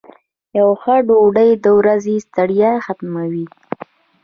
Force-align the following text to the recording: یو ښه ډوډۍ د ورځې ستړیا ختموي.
یو 0.59 0.69
ښه 0.81 0.95
ډوډۍ 1.07 1.49
د 1.63 1.65
ورځې 1.79 2.15
ستړیا 2.27 2.71
ختموي. 2.85 3.45